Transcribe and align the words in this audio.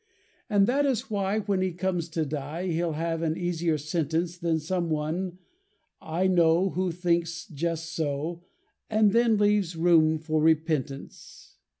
And 0.49 0.65
that 0.65 0.83
is 0.87 1.11
why, 1.11 1.37
when 1.41 1.61
he 1.61 1.73
comes 1.73 2.09
to 2.09 2.25
die, 2.25 2.65
He'll 2.69 2.93
have 2.93 3.21
an 3.21 3.37
easier 3.37 3.77
sentence 3.77 4.35
Than 4.35 4.57
some 4.57 4.89
one 4.89 5.37
I 6.01 6.25
know 6.25 6.71
who 6.71 6.91
thinks 6.91 7.45
just 7.45 7.93
so, 7.93 8.41
And 8.89 9.11
then 9.11 9.37
leaves 9.37 9.75
room 9.75 10.17
for 10.17 10.41
repentance. 10.41 11.59